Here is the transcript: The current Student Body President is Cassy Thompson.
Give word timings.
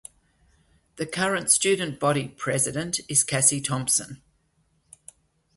The 0.95 1.05
current 1.05 1.51
Student 1.51 1.99
Body 1.99 2.29
President 2.29 3.01
is 3.07 3.23
Cassy 3.23 3.61
Thompson. 3.61 4.23